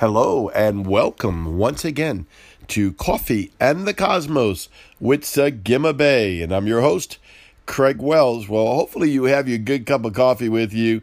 [0.00, 2.24] Hello and welcome once again
[2.68, 6.40] to Coffee and the Cosmos with Sagima Bay.
[6.40, 7.18] And I'm your host,
[7.66, 8.48] Craig Wells.
[8.48, 11.02] Well, hopefully you have your good cup of coffee with you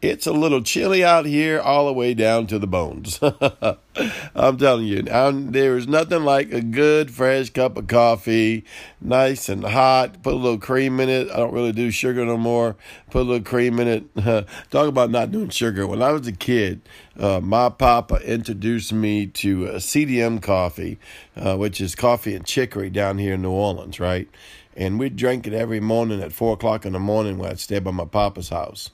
[0.00, 3.18] it's a little chilly out here, all the way down to the bones.
[4.34, 8.64] I'm telling you, there is nothing like a good fresh cup of coffee,
[9.00, 10.22] nice and hot.
[10.22, 11.28] Put a little cream in it.
[11.30, 12.76] I don't really do sugar no more.
[13.10, 14.46] Put a little cream in it.
[14.70, 15.84] Talk about not doing sugar.
[15.84, 16.80] When I was a kid,
[17.18, 20.98] uh, my papa introduced me to CDM coffee,
[21.34, 24.28] uh, which is coffee and chicory down here in New Orleans, right?
[24.76, 27.80] And we'd drink it every morning at four o'clock in the morning when I'd stay
[27.80, 28.90] by my papa's house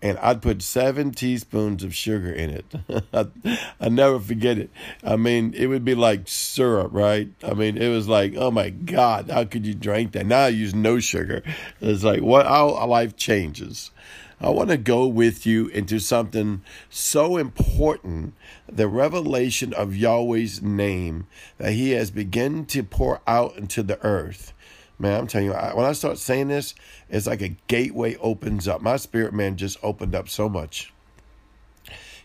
[0.00, 3.04] and I'd put seven teaspoons of sugar in it.
[3.80, 4.70] I, never forget it.
[5.02, 7.28] I mean, it would be like syrup, right?
[7.42, 10.26] I mean, it was like, oh my God, how could you drink that?
[10.26, 11.42] Now I use no sugar.
[11.80, 13.90] It's like what how life changes.
[14.40, 18.34] I want to go with you into something so important
[18.70, 24.52] the revelation of Yahweh's name that He has begun to pour out into the earth.
[24.98, 26.74] Man, I'm telling you, when I start saying this,
[27.08, 28.82] it's like a gateway opens up.
[28.82, 30.92] My spirit man just opened up so much.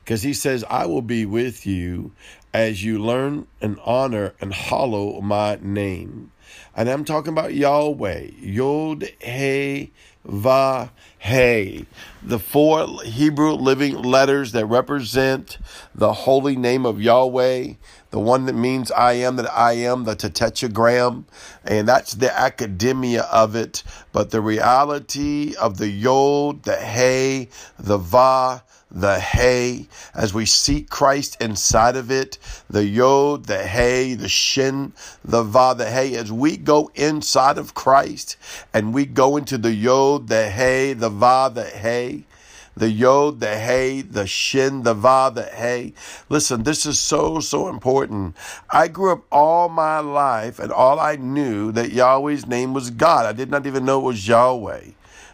[0.03, 2.11] Because he says, I will be with you
[2.53, 6.31] as you learn and honor and hallow my name.
[6.75, 9.91] And I'm talking about Yahweh, Yod He
[10.25, 11.85] Va He,
[12.21, 15.57] the four Hebrew living letters that represent
[15.95, 17.73] the holy name of Yahweh
[18.13, 21.23] the one that means I am that I am, the tetragram,
[21.65, 23.81] and that's the academia of it.
[24.11, 30.89] But the reality of the yod, the hey, the va, the hey, as we seek
[30.89, 32.37] Christ inside of it,
[32.69, 34.93] the yod, the hey, the shin,
[35.25, 38.37] the va, the hey, as we go inside of Christ
[38.71, 42.25] and we go into the yod, the hey, the va, the hey,
[42.77, 45.93] the yod, the hey, the shin, the va, the hey.
[46.29, 48.35] Listen, this is so, so important.
[48.69, 53.25] I grew up all my life and all I knew that Yahweh's name was God.
[53.25, 54.91] I did not even know it was Yahweh.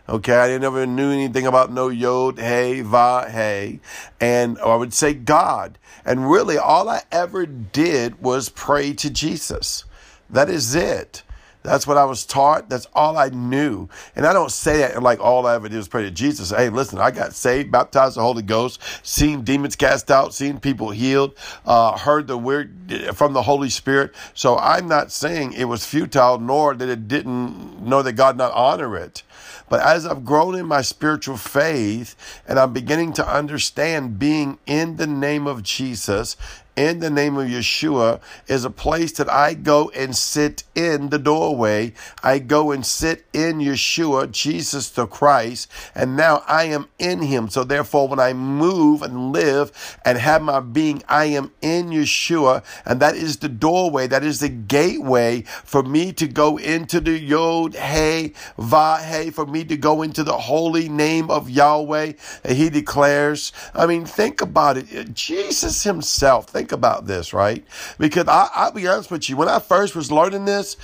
[0.09, 3.79] Okay, I never knew anything about no yod, hey, va, hey,
[4.19, 5.77] and I would say God.
[6.03, 9.85] And really, all I ever did was pray to Jesus.
[10.27, 11.21] That is it.
[11.61, 12.69] That's what I was taught.
[12.69, 13.87] That's all I knew.
[14.15, 16.49] And I don't say it like all I ever did was pray to Jesus.
[16.49, 20.89] Hey, listen, I got saved, baptized the Holy Ghost, seen demons cast out, seen people
[20.89, 21.37] healed,
[21.67, 24.15] uh, heard the word from the Holy Spirit.
[24.33, 28.53] So I'm not saying it was futile, nor that it didn't know that God not
[28.53, 29.21] honor it.
[29.69, 32.15] But as I've grown in my spiritual faith
[32.47, 36.35] and I'm beginning to understand being in the name of Jesus
[36.75, 41.19] in the name of Yeshua is a place that I go and sit in the
[41.19, 41.93] doorway.
[42.23, 47.49] I go and sit in Yeshua, Jesus the Christ, and now I am in him.
[47.49, 52.63] So therefore, when I move and live and have my being, I am in Yeshua,
[52.85, 57.17] and that is the doorway, that is the gateway for me to go into the
[57.19, 62.13] Yod Hey Va Hey, for me to go into the holy name of Yahweh.
[62.47, 65.13] He declares, I mean, think about it.
[65.13, 67.65] Jesus himself, think think about this, right?
[67.97, 70.77] Because I, I'll be honest with you, when I first was learning this,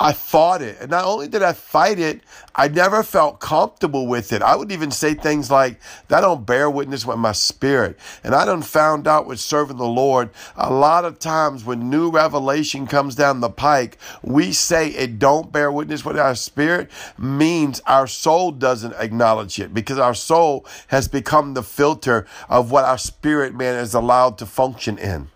[0.00, 0.78] I fought it.
[0.80, 2.20] And not only did I fight it,
[2.54, 4.42] I never felt comfortable with it.
[4.42, 7.98] I would even say things like, that don't bear witness with my spirit.
[8.22, 12.10] And I done found out with serving the Lord, a lot of times when new
[12.10, 17.80] revelation comes down the pike, we say it don't bear witness with our spirit means
[17.86, 22.98] our soul doesn't acknowledge it because our soul has become the filter of what our
[22.98, 25.28] spirit man is allowed to function in.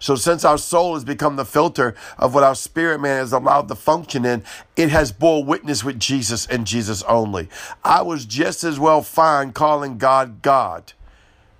[0.00, 3.68] So since our soul has become the filter of what our spirit man is allowed
[3.68, 4.44] to function in,
[4.76, 7.48] it has bore witness with Jesus and Jesus only.
[7.84, 10.92] I was just as well fine calling God God.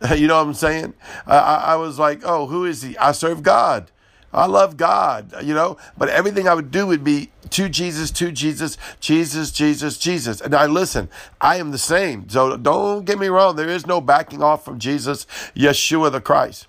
[0.15, 0.93] You know what I'm saying?
[1.27, 2.99] I, I was like, oh, who is he?
[2.99, 3.91] I serve God.
[4.33, 8.31] I love God, you know, but everything I would do would be to Jesus, to
[8.31, 10.43] Jesus, Jesus, Jesus, Jesus.
[10.43, 11.09] And I listen,
[11.41, 12.29] I am the same.
[12.29, 13.57] So don't get me wrong.
[13.57, 16.67] There is no backing off from Jesus, Yeshua the Christ.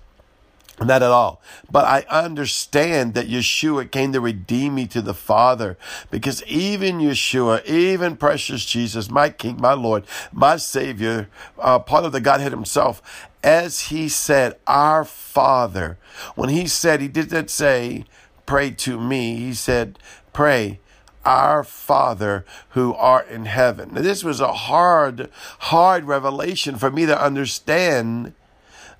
[0.80, 1.40] Not at all.
[1.70, 5.76] But I understand that Yeshua came to redeem me to the Father
[6.10, 11.28] because even Yeshua, even precious Jesus, my King, my Lord, my Savior,
[11.58, 13.02] uh, part of the Godhead Himself,
[13.42, 15.98] as He said, Our Father,
[16.36, 18.04] when He said, He didn't say,
[18.46, 19.98] Pray to me, He said,
[20.32, 20.80] Pray
[21.24, 23.92] our Father who art in heaven.
[23.92, 25.28] Now, this was a hard,
[25.58, 28.32] hard revelation for me to understand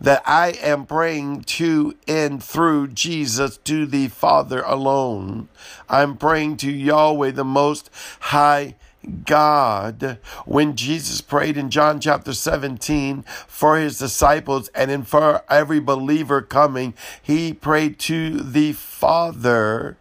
[0.01, 5.49] that I am praying to and through Jesus to the Father alone.
[5.89, 7.91] I'm praying to Yahweh, the Most
[8.21, 8.77] High
[9.25, 10.19] God.
[10.45, 16.43] When Jesus prayed in John chapter 17 for his disciples and in for every believer
[16.43, 19.97] coming, he prayed to the Father.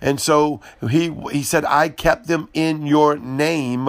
[0.00, 3.88] And so he he said, I kept them in your name.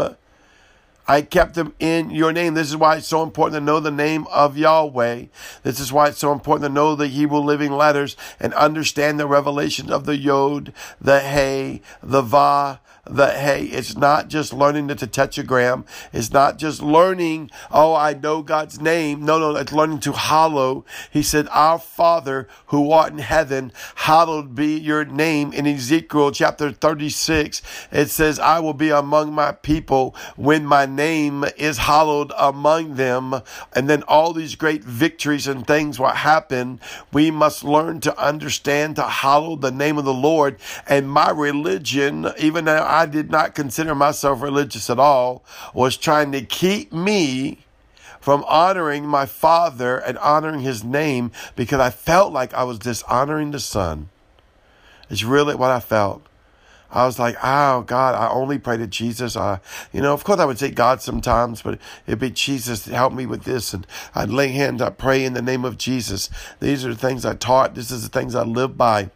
[1.07, 2.53] I kept them in your name.
[2.53, 5.25] This is why it's so important to know the name of Yahweh.
[5.63, 9.27] This is why it's so important to know the Hebrew living letters and understand the
[9.27, 14.95] revelation of the Yod, the Hey, the Va, the hey, it's not just learning the
[14.95, 15.85] tetragram.
[16.13, 19.25] It's not just learning, oh, I know God's name.
[19.25, 20.85] No, no, it's learning to hallow.
[21.11, 25.51] He said, Our Father who art in heaven, hallowed be your name.
[25.51, 27.61] In Ezekiel chapter 36,
[27.91, 33.42] it says, I will be among my people when my name is hallowed among them.
[33.74, 36.80] And then all these great victories and things will happen.
[37.12, 40.57] We must learn to understand to hallow the name of the Lord.
[40.88, 45.44] And my religion, even now, I did not consider myself religious at all,
[45.74, 47.60] was trying to keep me
[48.19, 53.51] from honoring my father and honoring his name because I felt like I was dishonoring
[53.51, 54.10] the son.
[55.10, 56.25] It's really what I felt.
[56.94, 59.36] I was like, oh God, I only pray to Jesus.
[59.36, 59.60] I,
[59.92, 63.25] you know, of course I would say God sometimes, but it'd be Jesus help me
[63.25, 63.74] with this.
[63.74, 66.30] And I'd lay hands, I'd pray in the name of Jesus.
[66.60, 67.74] These are the things I taught.
[67.75, 69.10] This is the things I live by.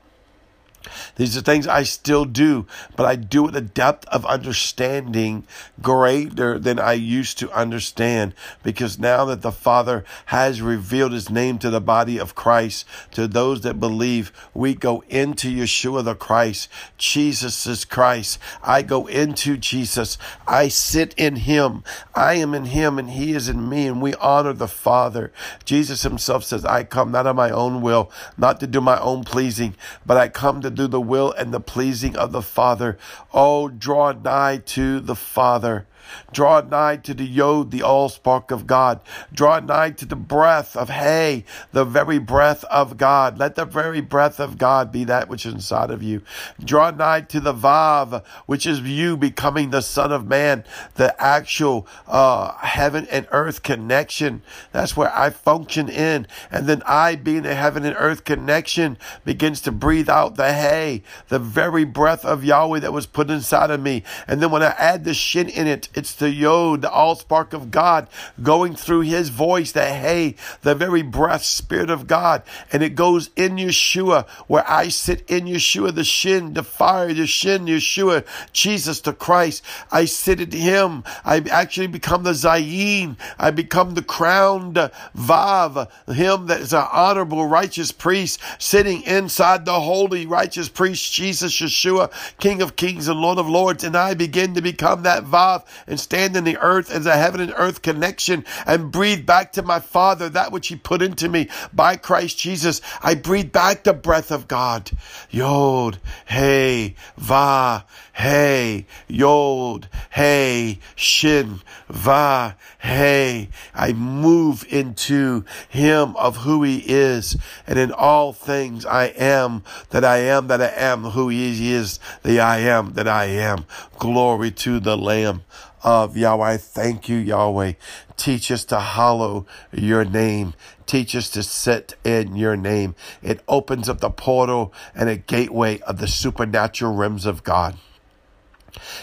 [1.16, 5.46] These are things I still do, but I do it with a depth of understanding
[5.82, 11.60] greater than I used to understand because now that the Father has revealed his name
[11.60, 16.70] to the body of Christ, to those that believe, we go into Yeshua the Christ.
[16.98, 18.40] Jesus is Christ.
[18.64, 20.18] I go into Jesus.
[20.48, 21.84] I sit in him.
[22.16, 25.32] I am in him and he is in me and we honor the Father.
[25.66, 29.24] Jesus himself says, I come not of my own will, not to do my own
[29.24, 29.76] pleasing,
[30.06, 32.98] but I come to do the will and the pleasing of the Father.
[33.34, 35.88] Oh, draw nigh to the Father.
[36.32, 39.02] Draw nigh to the yod, the all spark of God.
[39.34, 43.38] Draw nigh to the breath of hay, the very breath of God.
[43.38, 46.22] Let the very breath of God be that which is inside of you.
[46.64, 50.64] Draw nigh to the vav, which is you becoming the Son of Man,
[50.96, 54.42] the actual uh, heaven and earth connection.
[54.72, 56.28] That's where I function in.
[56.52, 61.04] And then I, being a heaven and earth connection, begins to breathe out the hay,
[61.30, 64.04] the very breath of Yahweh that was put inside of me.
[64.28, 67.54] And then when I add the shin in it, it's the Yod, the all spark
[67.54, 68.08] of God
[68.42, 72.44] going through his voice, the Hey, the very breath, Spirit of God.
[72.72, 77.28] And it goes in Yeshua, where I sit in Yeshua, the Shin, the fire, the
[77.28, 79.64] Shin, Yeshua, Jesus, the Christ.
[79.92, 81.04] I sit in him.
[81.26, 83.18] I actually become the Zayin.
[83.38, 84.76] I become the crowned
[85.16, 91.60] Vav, him that is an honorable, righteous priest sitting inside the holy, righteous priest, Jesus,
[91.60, 93.84] Yeshua, King of kings and Lord of lords.
[93.84, 97.42] And I begin to become that Vav and stand in the earth as a heaven
[97.42, 101.50] and earth connection and breathe back to my Father that which He put into me
[101.74, 102.82] by Christ Jesus.
[103.02, 104.92] I breathe back the breath of God.
[105.30, 113.50] Yod, hey, va, hey, yod, hey, shin, va, hey.
[113.74, 117.38] I move into Him of who He is.
[117.66, 122.00] And in all things I am that I am that I am who He is,
[122.24, 123.66] the I am that I am.
[124.00, 125.44] Glory to the Lamb
[125.84, 126.58] of Yahweh.
[126.58, 127.74] Thank you, Yahweh.
[128.16, 130.54] Teach us to hallow your name.
[130.86, 132.96] Teach us to sit in your name.
[133.22, 137.78] It opens up the portal and a gateway of the supernatural realms of God.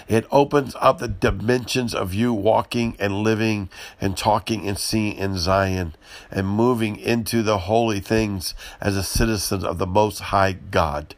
[0.06, 3.68] It opens up the dimensions of you walking and living
[4.00, 5.96] and talking and seeing in Zion
[6.30, 11.14] and moving into the holy things as a citizen of the Most High God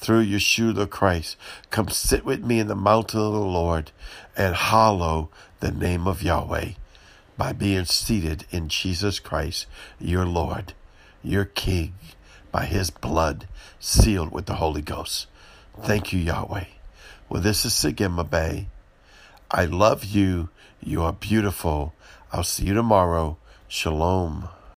[0.00, 1.36] through Yeshua the Christ.
[1.70, 3.92] Come sit with me in the mountain of the Lord
[4.36, 5.28] and hallow
[5.60, 6.70] the name of Yahweh
[7.36, 9.66] by being seated in Jesus Christ,
[9.98, 10.72] your Lord,
[11.22, 11.94] your King,
[12.50, 13.46] by his blood,
[13.78, 15.26] sealed with the Holy Ghost.
[15.82, 16.64] Thank you, Yahweh.
[17.28, 18.68] Well, this is Sigima Bay.
[19.50, 20.48] I love you.
[20.82, 21.94] You are beautiful.
[22.32, 23.36] I'll see you tomorrow.
[23.68, 24.48] Shalom.